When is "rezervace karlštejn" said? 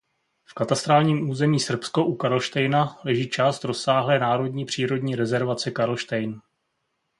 5.15-6.41